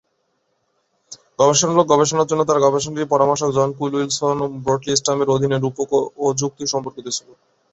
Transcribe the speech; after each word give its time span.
গবেষণামূলক 1.39 1.85
গবেষণার 1.89 2.29
জন্য 2.29 2.41
তার 2.45 2.63
গবেষণাটি 2.65 3.11
পরামর্শক 3.13 3.49
জন 3.57 3.69
কুক 3.71 3.91
উইলসন 3.95 4.35
এবং 4.35 4.59
ব্র্যাডলি 4.63 4.93
স্ট্যাম্পের 4.95 5.33
অধীনে 5.35 5.57
রূপক 5.57 5.89
ও 6.17 6.35
যুক্তি 6.41 6.63
সম্পর্কিত 6.73 7.07
ছিল। 7.17 7.29